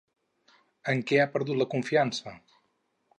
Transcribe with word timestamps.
En 0.93 1.03
què 1.11 1.19
ha 1.21 1.27
perdut 1.35 1.59
la 1.61 1.67
confiança? 1.75 2.33